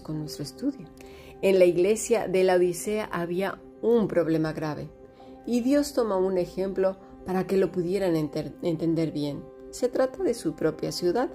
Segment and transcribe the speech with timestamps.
[0.00, 0.86] con nuestro estudio.
[1.42, 4.88] En la iglesia de la Odisea había un problema grave
[5.46, 9.42] y Dios toma un ejemplo para que lo pudieran entender bien.
[9.70, 11.28] Se trata de su propia ciudad.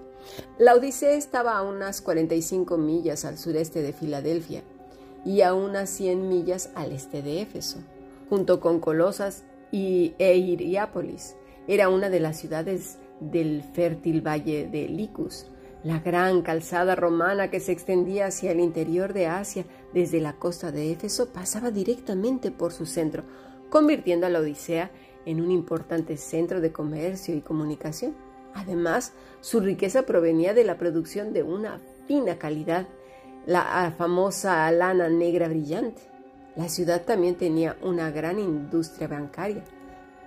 [0.57, 4.63] La Odisea estaba a unas 45 millas al sureste de Filadelfia
[5.25, 7.79] y a unas 100 millas al este de Éfeso,
[8.29, 11.35] junto con Colosas y Eiriápolis.
[11.67, 15.45] Era una de las ciudades del fértil valle de Licus,
[15.83, 20.71] la gran calzada romana que se extendía hacia el interior de Asia desde la costa
[20.71, 23.23] de Éfeso pasaba directamente por su centro,
[23.69, 24.91] convirtiendo a la Odisea
[25.25, 28.15] en un importante centro de comercio y comunicación.
[28.53, 32.87] Además, su riqueza provenía de la producción de una fina calidad,
[33.45, 36.01] la famosa lana negra brillante.
[36.55, 39.63] La ciudad también tenía una gran industria bancaria.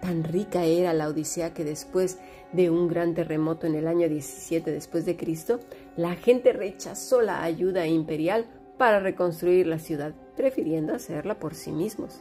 [0.04, 2.18] Tan rica era la Odisea que después
[2.52, 5.60] de un gran terremoto en el año 17 después de Cristo,
[5.96, 8.44] la gente rechazó la ayuda imperial
[8.76, 12.20] para reconstruir la ciudad, prefiriendo hacerla por sí mismos.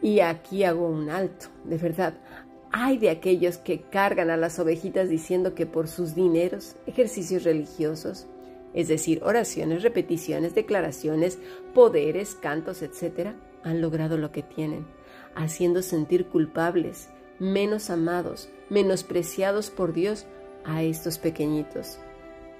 [0.00, 2.14] Y aquí hago un alto, de verdad.
[2.72, 8.26] Hay de aquellos que cargan a las ovejitas diciendo que por sus dineros, ejercicios religiosos,
[8.72, 11.38] es decir, oraciones, repeticiones, declaraciones,
[11.74, 14.86] poderes, cantos, etc., han logrado lo que tienen,
[15.34, 20.26] haciendo sentir culpables, menos amados, menospreciados por Dios
[20.64, 21.98] a estos pequeñitos.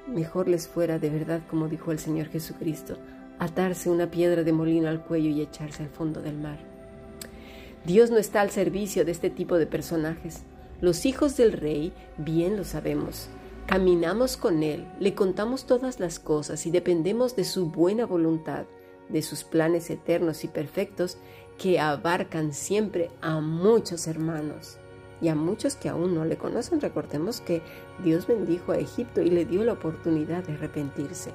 [0.07, 2.97] Mejor les fuera de verdad, como dijo el Señor Jesucristo,
[3.39, 6.59] atarse una piedra de molino al cuello y echarse al fondo del mar.
[7.85, 10.43] Dios no está al servicio de este tipo de personajes.
[10.81, 13.29] Los hijos del rey bien lo sabemos.
[13.67, 18.65] Caminamos con Él, le contamos todas las cosas y dependemos de su buena voluntad,
[19.09, 21.19] de sus planes eternos y perfectos
[21.61, 24.79] que abarcan siempre a muchos hermanos
[25.21, 26.81] y a muchos que aún no le conocen.
[26.81, 27.61] Recordemos que
[28.03, 31.33] Dios bendijo a Egipto y le dio la oportunidad de arrepentirse.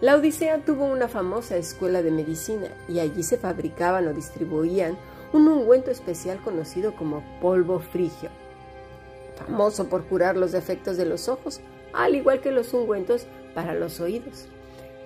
[0.00, 4.98] La Odisea tuvo una famosa escuela de medicina y allí se fabricaban o distribuían
[5.32, 8.30] un ungüento especial conocido como polvo frigio,
[9.36, 11.60] famoso por curar los defectos de los ojos,
[11.92, 14.48] al igual que los ungüentos para los oídos,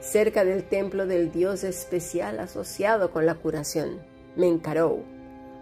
[0.02, 4.00] cerca del templo del dios especial asociado con la curación,
[4.36, 5.02] Menkarou,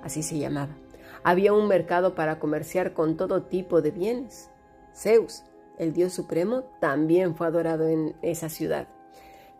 [0.03, 0.77] así se llamaba
[1.23, 4.51] había un mercado para comerciar con todo tipo de bienes.
[4.95, 5.43] Zeus,
[5.79, 8.89] el dios supremo, también fue adorado en esa ciudad.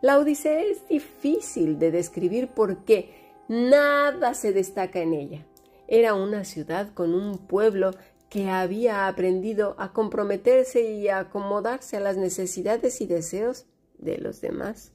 [0.01, 5.45] La Odisea es difícil de describir porque nada se destaca en ella.
[5.87, 7.91] Era una ciudad con un pueblo
[8.29, 13.65] que había aprendido a comprometerse y a acomodarse a las necesidades y deseos
[14.01, 14.91] de los demás.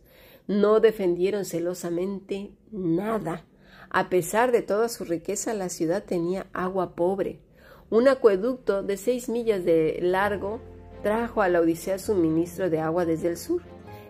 [0.47, 3.45] No defendieron celosamente nada
[3.91, 7.41] a pesar de toda su riqueza, la ciudad tenía agua pobre.
[7.89, 10.61] Un acueducto de seis millas de largo
[11.03, 13.63] trajo a la Odisea suministro de agua desde el sur.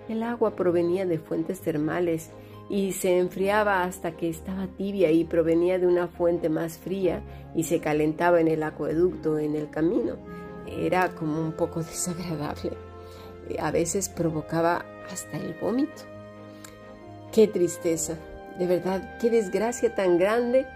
[0.09, 2.31] El agua provenía de fuentes termales
[2.71, 7.23] y se enfriaba hasta que estaba tibia y provenía de una fuente más fría
[7.55, 10.17] y se calentaba en el acueducto en el camino.
[10.67, 12.86] Era como un poco desagradable.
[13.61, 16.03] A veces provocaba hasta el vómito.
[17.33, 18.17] Qué tristeza.
[18.59, 20.67] De verdad, qué desgracia tan grande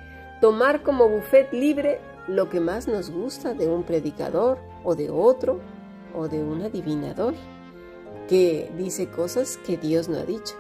[0.41, 5.61] tomar como buffet libre lo que más nos gusta de un predicador o de otro
[6.15, 7.35] o de un adivinador
[8.29, 10.55] que dice cosas que Dios no ha dicho.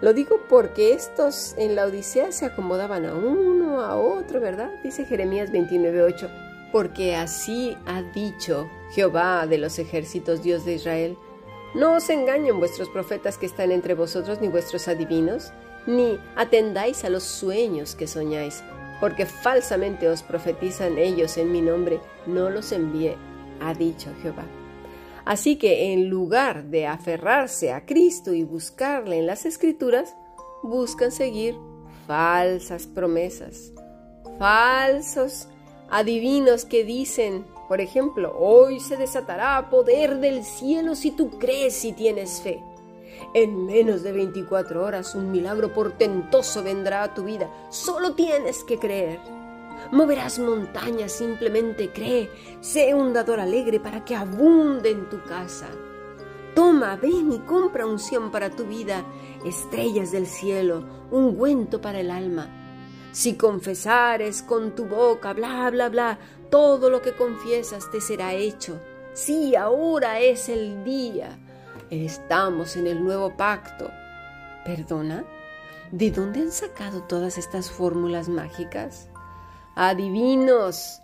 [0.00, 4.70] Lo digo porque estos en la Odisea se acomodaban a uno, a otro, ¿verdad?
[4.82, 6.30] Dice Jeremías 29:8.
[6.72, 11.18] Porque así ha dicho Jehová de los ejércitos, Dios de Israel.
[11.74, 15.52] No os engañen vuestros profetas que están entre vosotros, ni vuestros adivinos,
[15.86, 18.62] ni atendáis a los sueños que soñáis,
[19.00, 23.16] porque falsamente os profetizan ellos en mi nombre, no los envié,
[23.60, 24.44] ha dicho Jehová.
[25.24, 30.16] Así que en lugar de aferrarse a Cristo y buscarle en las escrituras,
[30.62, 31.56] buscan seguir
[32.06, 33.72] falsas promesas,
[34.38, 35.48] falsos
[35.88, 41.92] adivinos que dicen, por ejemplo, hoy se desatará poder del cielo si tú crees y
[41.92, 42.60] tienes fe.
[43.32, 47.48] En menos de 24 horas un milagro portentoso vendrá a tu vida.
[47.70, 49.20] Solo tienes que creer.
[49.92, 52.28] Moverás montañas, simplemente cree.
[52.60, 55.68] Sé un dador alegre para que abunde en tu casa.
[56.56, 59.04] Toma, ven y compra unción para tu vida,
[59.44, 60.82] estrellas del cielo,
[61.12, 62.48] ungüento para el alma.
[63.12, 66.18] Si confesares con tu boca, bla, bla, bla,
[66.50, 68.80] todo lo que confiesas te será hecho.
[69.12, 71.38] Sí, ahora es el día.
[71.90, 73.90] Estamos en el nuevo pacto.
[74.64, 75.24] ¿Perdona?
[75.90, 79.08] ¿De dónde han sacado todas estas fórmulas mágicas?
[79.74, 81.00] Adivinos,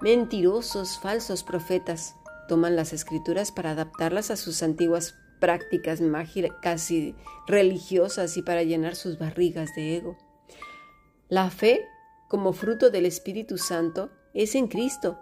[0.00, 2.14] mentirosos, falsos profetas
[2.46, 7.14] toman las escrituras para adaptarlas a sus antiguas prácticas mágicas y
[7.46, 10.16] religiosas y para llenar sus barrigas de ego.
[11.28, 11.84] La fe,
[12.28, 15.18] como fruto del Espíritu Santo, es en Cristo.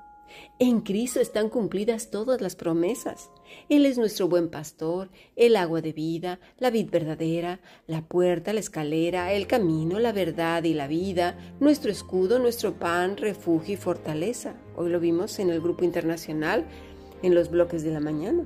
[0.58, 3.30] En Cristo están cumplidas todas las promesas.
[3.68, 8.58] Él es nuestro buen pastor, el agua de vida, la vid verdadera, la puerta, la
[8.58, 14.54] escalera, el camino, la verdad y la vida, nuestro escudo, nuestro pan, refugio y fortaleza.
[14.76, 16.64] Hoy lo vimos en el grupo internacional,
[17.22, 18.44] en los bloques de la mañana.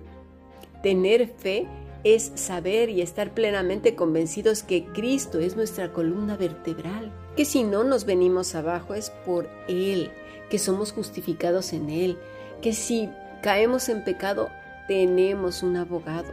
[0.83, 1.67] Tener fe
[2.05, 7.85] es saber y estar plenamente convencidos que Cristo es nuestra columna vertebral, que si no
[7.85, 10.11] nos venimos abajo es por Él,
[10.51, 12.19] que somos justificados en Él,
[12.63, 13.09] que si
[13.43, 14.49] caemos en pecado
[14.87, 16.33] tenemos un abogado.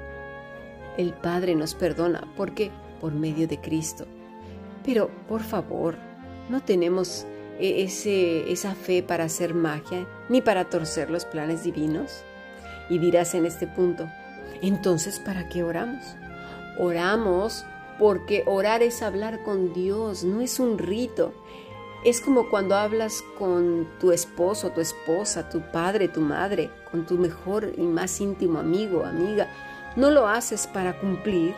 [0.98, 2.72] El Padre nos perdona porque
[3.02, 4.06] por medio de Cristo.
[4.86, 5.96] Pero por favor,
[6.50, 7.26] no tenemos
[7.60, 12.24] e-, esa fe para hacer magia ni para torcer los planes divinos.
[12.90, 14.08] Y dirás en este punto,
[14.62, 16.04] entonces, ¿para qué oramos?
[16.78, 17.66] Oramos
[17.98, 21.34] porque orar es hablar con Dios, no es un rito.
[22.04, 27.16] Es como cuando hablas con tu esposo, tu esposa, tu padre, tu madre, con tu
[27.16, 29.50] mejor y más íntimo amigo, amiga.
[29.96, 31.56] No lo haces para cumplir,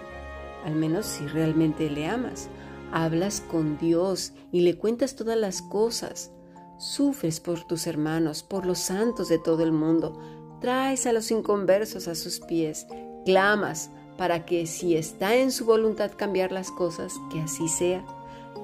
[0.63, 2.50] al menos si realmente le amas.
[2.93, 6.31] Hablas con Dios y le cuentas todas las cosas.
[6.77, 10.21] Sufres por tus hermanos, por los santos de todo el mundo
[10.59, 12.88] traes a los inconversos a sus pies,
[13.25, 18.04] clamas para que si está en su voluntad cambiar las cosas, que así sea,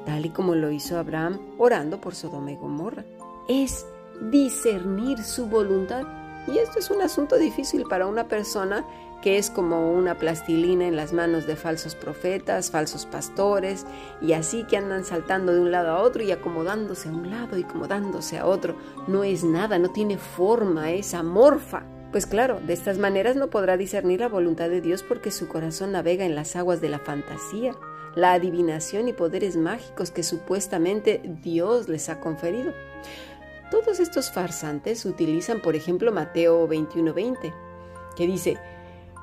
[0.06, 3.06] tal y como lo hizo Abraham orando por Sodoma y Gomorra.
[3.48, 3.86] Es
[4.32, 6.06] discernir su voluntad.
[6.48, 8.86] Y esto es un asunto difícil para una persona
[9.24, 13.86] que es como una plastilina en las manos de falsos profetas, falsos pastores,
[14.22, 17.58] y así que andan saltando de un lado a otro y acomodándose a un lado
[17.58, 18.76] y acomodándose a otro.
[19.08, 21.84] No es nada, no tiene forma, es amorfa.
[22.12, 25.94] Pues claro, de estas maneras no podrá discernir la voluntad de Dios porque su corazón
[25.94, 27.76] navega en las aguas de la fantasía,
[28.16, 32.74] la adivinación y poderes mágicos que supuestamente Dios les ha conferido.
[33.74, 37.52] Todos estos farsantes utilizan, por ejemplo, Mateo 21:20,
[38.16, 38.60] que dice,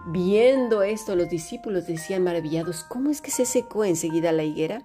[0.08, 4.84] Viendo esto, los discípulos decían maravillados, ¿cómo es que se secó enseguida la higuera?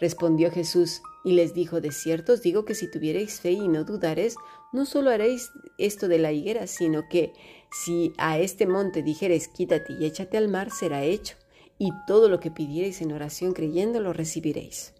[0.00, 3.84] Respondió Jesús y les dijo, de cierto os digo que si tuviereis fe y no
[3.84, 4.34] dudares,
[4.72, 7.34] no solo haréis esto de la higuera, sino que
[7.70, 11.36] si a este monte dijereis, quítate y échate al mar, será hecho,
[11.78, 14.92] y todo lo que pidiereis en oración creyendo lo recibiréis.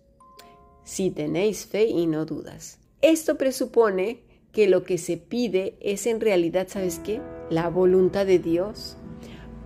[0.84, 2.77] Si tenéis fe y no dudas.
[3.02, 4.20] Esto presupone
[4.52, 7.20] que lo que se pide es en realidad, ¿sabes qué?
[7.50, 8.96] La voluntad de Dios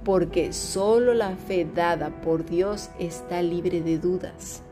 [0.05, 4.63] porque solo la fe dada por Dios está libre de dudas.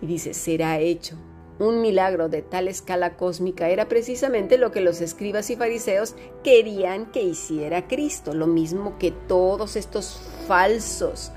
[0.00, 1.16] Y dice, será hecho.
[1.58, 6.14] Un milagro de tal escala cósmica era precisamente lo que los escribas y fariseos
[6.44, 11.32] querían que hiciera Cristo, lo mismo que todos estos falsos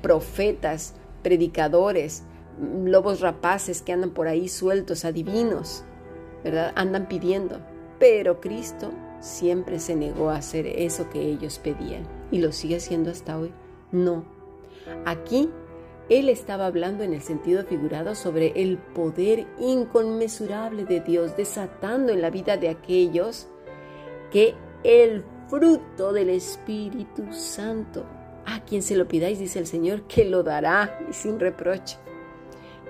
[0.00, 2.22] profetas, predicadores,
[2.84, 5.84] lobos rapaces que andan por ahí sueltos, adivinos,
[6.44, 6.72] ¿verdad?
[6.76, 7.60] Andan pidiendo.
[7.98, 8.90] Pero Cristo
[9.20, 13.52] siempre se negó a hacer eso que ellos pedían y lo sigue haciendo hasta hoy.
[13.90, 14.24] No.
[15.04, 15.50] Aquí
[16.08, 22.22] él estaba hablando en el sentido figurado sobre el poder inconmensurable de Dios desatando en
[22.22, 23.48] la vida de aquellos
[24.30, 24.54] que
[24.84, 28.06] el fruto del Espíritu Santo,
[28.46, 31.98] a quien se lo pidáis, dice el Señor, que lo dará y sin reproche.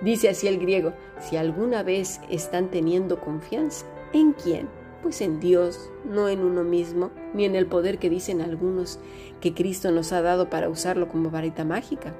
[0.00, 4.68] Dice así el griego, si alguna vez están teniendo confianza, ¿en quién?
[5.02, 9.00] Pues en Dios, no en uno mismo, ni en el poder que dicen algunos
[9.40, 12.14] que Cristo nos ha dado para usarlo como varita mágica.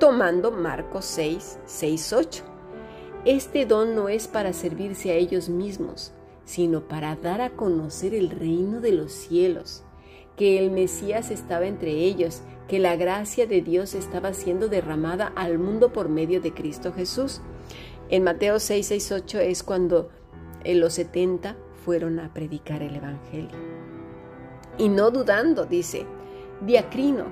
[0.00, 2.44] Tomando Marcos 6, 6, 8.
[3.24, 6.12] Este don no es para servirse a ellos mismos,
[6.44, 9.82] sino para dar a conocer el reino de los cielos,
[10.36, 15.58] que el Mesías estaba entre ellos, que la gracia de Dios estaba siendo derramada al
[15.58, 17.40] mundo por medio de Cristo Jesús.
[18.08, 20.10] En Mateo 6, 6, 8 es cuando
[20.64, 23.56] en los 70 fueron a predicar el Evangelio.
[24.78, 26.06] Y no dudando, dice,
[26.62, 27.26] diacrino,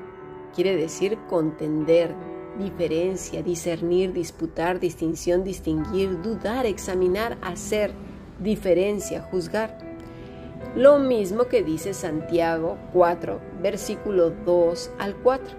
[0.54, 2.14] quiere decir contender,
[2.58, 7.92] diferencia, discernir, disputar, distinción, distinguir, dudar, examinar, hacer,
[8.38, 9.78] diferencia, juzgar.
[10.76, 15.56] Lo mismo que dice Santiago 4, versículo 2 al 4.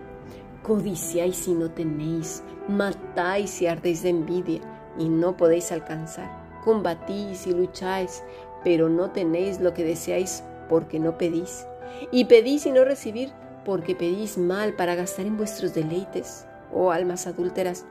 [0.61, 4.61] Codiciáis si no tenéis, matáis si ardéis de envidia
[4.97, 6.61] y no podéis alcanzar.
[6.63, 8.23] Combatís y lucháis,
[8.63, 11.65] pero no tenéis lo que deseáis porque no pedís.
[12.11, 13.31] Y pedís y no recibir
[13.65, 17.85] porque pedís mal para gastar en vuestros deleites, oh almas adúlteras.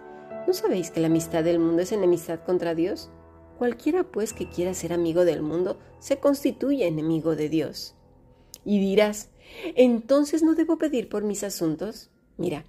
[0.47, 3.11] ¿No sabéis que la amistad del mundo es enemistad contra Dios?
[3.59, 7.95] Cualquiera pues que quiera ser amigo del mundo se constituye enemigo de Dios.
[8.65, 9.31] Y dirás,
[9.77, 12.11] Entonces no debo pedir por mis asuntos.
[12.37, 12.65] Mira,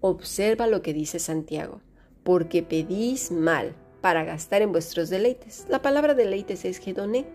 [0.00, 1.80] observa lo que dice Santiago,
[2.22, 5.66] porque pedís mal para gastar en vuestros deleites.
[5.68, 7.26] La palabra deleites es gedoné,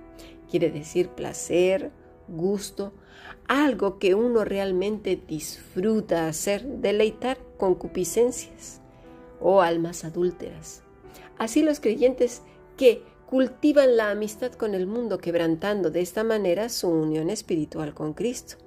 [0.49, 1.91] quiere decir placer,
[2.27, 2.93] gusto,
[3.47, 8.79] algo que uno realmente disfruta hacer, deleitar concupiscencias
[9.39, 10.83] o almas adúlteras.
[11.37, 12.43] Así los creyentes
[12.77, 18.13] que cultivan la amistad con el mundo quebrantando de esta manera su unión espiritual con
[18.13, 18.57] Cristo.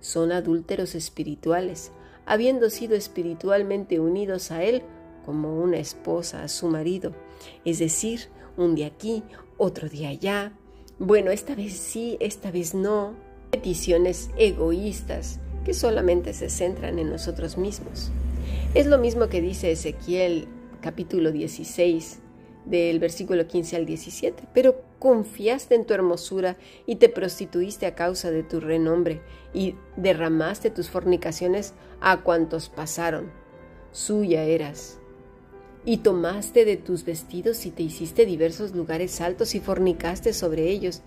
[0.00, 1.92] Son adúlteros espirituales,
[2.26, 4.82] habiendo sido espiritualmente unidos a Él
[5.24, 7.12] como una esposa a su marido,
[7.64, 9.22] es decir, un día aquí,
[9.58, 10.52] otro día allá,
[10.98, 13.14] bueno, esta vez sí, esta vez no,
[13.50, 18.10] peticiones egoístas que solamente se centran en nosotros mismos.
[18.74, 20.46] Es lo mismo que dice Ezequiel
[20.80, 22.20] capítulo 16,
[22.66, 28.30] del versículo 15 al 17, pero confiaste en tu hermosura y te prostituiste a causa
[28.30, 33.32] de tu renombre y derramaste tus fornicaciones a cuantos pasaron.
[33.92, 34.98] Suya eras.
[35.86, 41.00] Y tomaste de tus vestidos y te hiciste diversos lugares altos y fornicaste sobre ellos.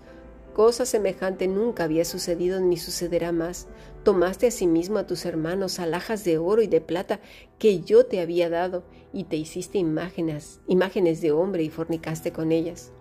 [0.54, 3.68] Cosa semejante nunca había sucedido ni sucederá más.
[4.02, 7.20] Tomaste asimismo a tus hermanos alhajas de oro y de plata
[7.60, 12.50] que yo te había dado, y te hiciste imágenes, imágenes de hombre y fornicaste con
[12.50, 12.92] ellas.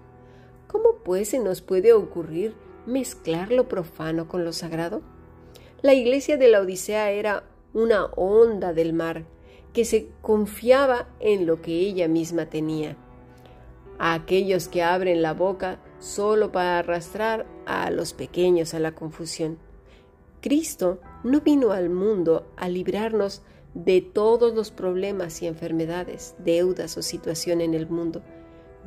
[0.73, 2.55] ¿Cómo pues se nos puede ocurrir
[2.87, 5.03] mezclar lo profano con lo sagrado?
[5.83, 7.43] La iglesia de la Odisea era
[7.75, 9.23] una onda del mar
[9.71, 12.97] que se confiaba en lo que ella misma tenía.
[13.99, 19.59] A aquellos que abren la boca solo para arrastrar a los pequeños a la confusión.
[20.41, 23.43] Cristo no vino al mundo a librarnos
[23.75, 28.23] de todos los problemas y enfermedades, deudas o situación en el mundo.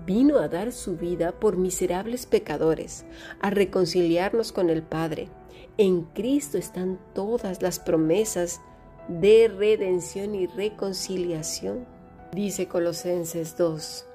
[0.06, 3.04] Vino a dar su vida por miserables pecadores,
[3.40, 5.28] a reconciliarnos con el Padre.
[5.78, 8.60] En Cristo están todas las promesas
[9.08, 11.86] de redención y reconciliación.
[12.32, 14.06] Dice Colosenses 2.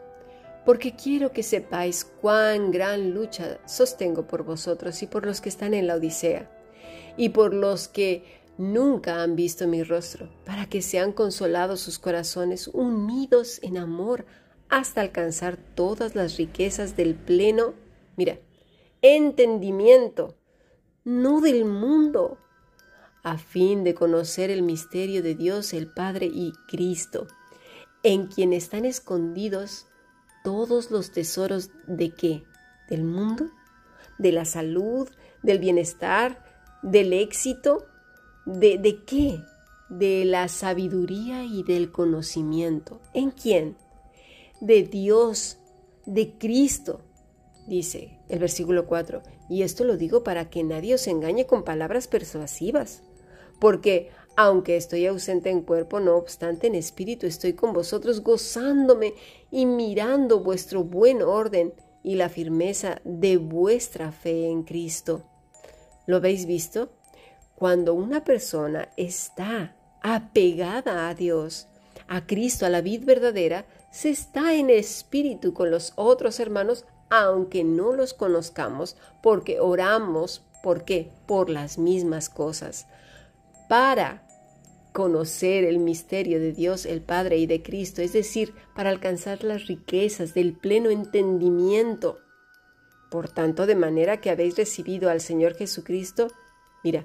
[0.66, 5.74] Porque quiero que sepáis cuán gran lucha sostengo por vosotros y por los que están
[5.74, 6.50] en la Odisea
[7.18, 12.68] y por los que nunca han visto mi rostro, para que sean consolados sus corazones,
[12.68, 14.26] unidos en amor,
[14.72, 17.76] hasta alcanzar todas las riquezas del pleno,
[18.18, 18.40] mira,
[19.04, 20.36] entendimiento,
[21.04, 22.40] no del mundo,
[23.24, 27.28] a fin de conocer el misterio de Dios el Padre y Cristo,
[28.02, 29.86] en quien están escondidos
[30.44, 32.44] todos los tesoros de qué?
[32.90, 33.52] ¿Del mundo?
[34.18, 35.08] ¿De la salud?
[35.44, 36.52] ¿Del bienestar?
[36.82, 37.86] del éxito,
[38.46, 39.44] de, de qué?
[39.90, 43.02] De la sabiduría y del conocimiento.
[43.14, 43.78] ¿En quién?
[44.62, 45.58] De Dios,
[46.06, 47.02] de Cristo,
[47.68, 49.22] dice el versículo 4.
[49.50, 53.04] Y esto lo digo para que nadie os engañe con palabras persuasivas,
[53.60, 59.14] porque aunque estoy ausente en cuerpo, no obstante en espíritu estoy con vosotros gozándome
[59.52, 65.24] y mirando vuestro buen orden y la firmeza de vuestra fe en Cristo.
[66.06, 66.94] ¿Lo habéis visto?
[67.56, 71.68] Cuando una persona está apegada a Dios,
[72.12, 77.64] a Cristo, a la vid verdadera, se está en espíritu con los otros hermanos, aunque
[77.64, 81.10] no los conozcamos, porque oramos, ¿por qué?
[81.26, 82.86] Por las mismas cosas.
[83.70, 84.28] Para
[84.92, 89.68] conocer el misterio de Dios el Padre y de Cristo, es decir, para alcanzar las
[89.68, 92.18] riquezas del pleno entendimiento
[93.12, 96.30] por tanto, de manera que habéis recibido al Señor Jesucristo,
[96.82, 97.04] mira,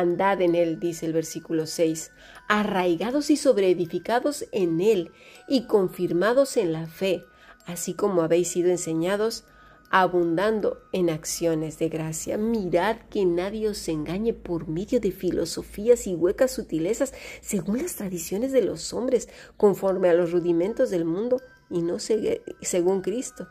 [0.00, 2.12] andad en Él, dice el versículo 6,
[2.48, 5.10] arraigados y sobreedificados en Él
[5.48, 7.24] y confirmados en la fe,
[7.66, 9.44] así como habéis sido enseñados,
[9.90, 12.38] abundando en acciones de gracia.
[12.38, 18.52] Mirad que nadie os engañe por medio de filosofías y huecas sutilezas, según las tradiciones
[18.52, 23.46] de los hombres, conforme a los rudimentos del mundo, y no según Cristo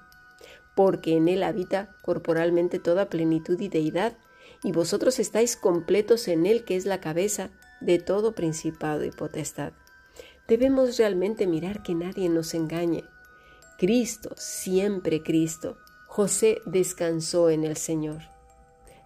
[0.76, 4.18] porque en él habita corporalmente toda plenitud y deidad,
[4.64, 9.74] y vosotros estáis completos en él que es la cabeza de todo principado y potestad.
[10.48, 13.04] Debemos realmente mirar que nadie nos engañe.
[13.78, 15.78] Cristo, siempre Cristo.
[16.08, 18.22] José descansó en el Señor.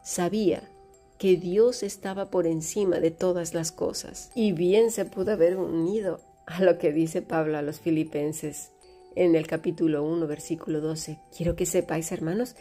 [0.03, 0.69] Sabía
[1.17, 6.19] que Dios estaba por encima de todas las cosas y bien se pudo haber unido
[6.45, 8.71] a lo que dice Pablo a los filipenses
[9.15, 11.19] en el capítulo 1, versículo 12.
[11.35, 12.55] Quiero que sepáis, hermanos,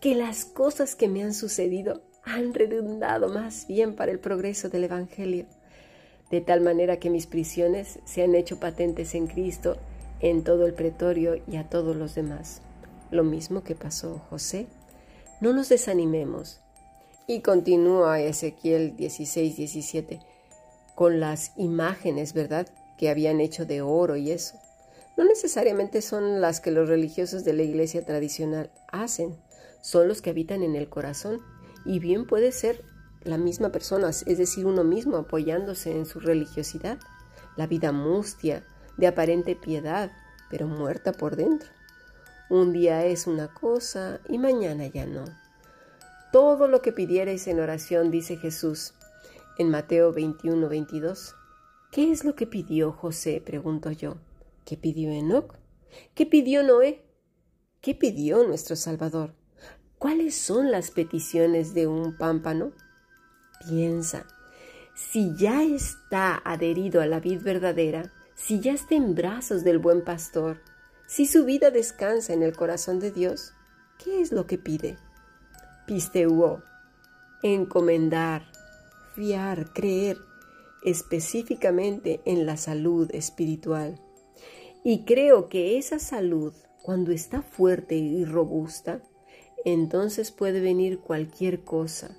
[0.00, 2.02] que las cosas que me han sucedido
[2.34, 5.46] han redundado más bien para el progreso del Evangelio,
[6.30, 9.76] de tal manera que mis prisiones se han hecho patentes en Cristo
[10.20, 12.62] en todo el pretorio y a todos los demás.
[13.10, 14.66] Lo mismo que pasó José.
[15.40, 16.60] No nos desanimemos
[17.26, 20.20] Y continúa Ezequiel 16, 17
[20.94, 22.68] con las imágenes, ¿verdad?
[22.98, 24.58] Que habían hecho de oro y eso.
[25.16, 29.34] No necesariamente son las que los religiosos de la iglesia tradicional hacen,
[29.80, 31.40] son los que habitan en el corazón.
[31.84, 32.84] Y bien puede ser
[33.22, 36.98] la misma persona, es decir, uno mismo apoyándose en su religiosidad,
[37.56, 38.64] la vida mustia,
[38.96, 40.12] de aparente piedad,
[40.50, 41.68] pero muerta por dentro.
[42.48, 45.24] Un día es una cosa y mañana ya no.
[46.32, 48.94] Todo lo que pidierais en oración, dice Jesús
[49.58, 51.34] en Mateo 21, 22.
[51.92, 53.42] ¿Qué es lo que pidió José?
[53.44, 54.16] pregunto yo.
[54.64, 55.54] ¿Qué pidió Enoch?
[56.14, 57.04] ¿Qué pidió Noé?
[57.80, 59.34] ¿Qué pidió nuestro Salvador?
[60.00, 62.72] ¿Cuáles son las peticiones de un pámpano?
[63.68, 64.24] Piensa,
[64.94, 70.02] si ya está adherido a la vid verdadera, si ya está en brazos del buen
[70.02, 70.62] pastor,
[71.06, 73.52] si su vida descansa en el corazón de Dios,
[74.02, 74.96] ¿qué es lo que pide?
[75.86, 76.62] Pisteuo,
[77.42, 78.50] encomendar,
[79.14, 80.16] fiar, creer
[80.82, 84.00] específicamente en la salud espiritual.
[84.82, 89.02] Y creo que esa salud, cuando está fuerte y robusta,
[89.64, 92.16] entonces puede venir cualquier cosa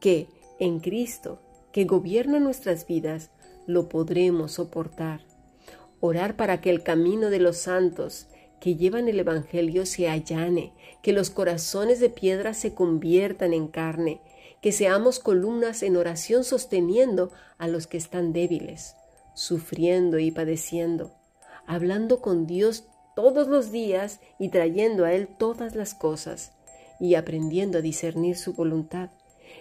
[0.00, 0.28] que
[0.58, 1.40] en Cristo,
[1.72, 3.30] que gobierna nuestras vidas,
[3.66, 5.20] lo podremos soportar.
[6.00, 8.28] Orar para que el camino de los santos
[8.60, 14.20] que llevan el Evangelio se allane, que los corazones de piedra se conviertan en carne,
[14.60, 18.96] que seamos columnas en oración sosteniendo a los que están débiles,
[19.34, 21.14] sufriendo y padeciendo,
[21.66, 22.84] hablando con Dios
[23.18, 26.52] todos los días y trayendo a Él todas las cosas,
[27.00, 29.10] y aprendiendo a discernir su voluntad.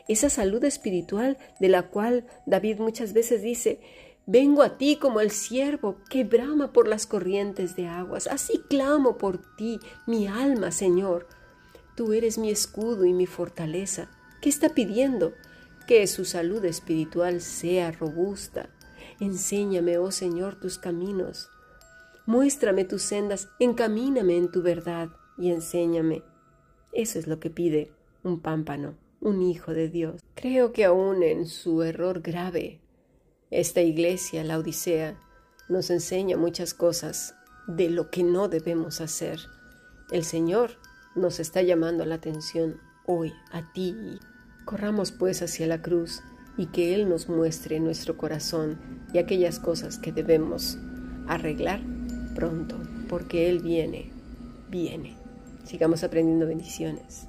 [0.08, 3.82] Esa salud espiritual de la cual David muchas veces dice,
[4.28, 9.18] Vengo a ti como el siervo que brama por las corrientes de aguas, así clamo
[9.18, 11.28] por ti, mi alma, Señor.
[11.96, 14.12] Tú eres mi escudo y mi fortaleza.
[14.40, 15.34] ¿Qué está pidiendo?
[15.88, 18.70] Que su salud espiritual sea robusta.
[19.20, 21.50] Enséñame, oh Señor, tus caminos.
[22.28, 26.24] Muéstrame tus sendas, encamíname en tu verdad y enséñame.
[26.92, 30.22] Eso es lo que pide un pámpano, un hijo de Dios.
[30.36, 32.82] Creo que aún en su error grave,
[33.50, 35.18] esta iglesia, la Odisea,
[35.70, 37.34] nos enseña muchas cosas
[37.66, 39.40] de lo que no debemos hacer.
[40.12, 40.72] El Señor
[41.16, 43.96] nos está llamando la atención hoy a ti.
[44.66, 46.22] Corramos pues hacia la cruz
[46.58, 48.78] y que Él nos muestre nuestro corazón
[49.14, 50.78] y aquellas cosas que debemos
[51.30, 51.97] arreglar
[52.38, 52.78] pronto,
[53.10, 54.12] porque Él viene,
[54.70, 55.16] viene.
[55.66, 57.28] Sigamos aprendiendo bendiciones.